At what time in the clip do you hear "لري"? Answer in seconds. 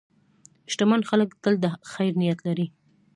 2.47-2.67